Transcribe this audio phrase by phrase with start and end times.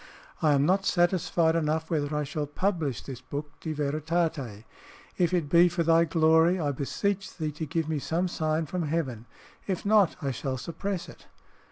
[0.41, 4.63] I am not satisfied enough whether I shall publish this book, De Veritate.
[5.19, 8.87] If it be for thy glory, I beseech thee to give me some sign from
[8.87, 9.27] heaven;
[9.67, 11.27] if not, I shall suppress it!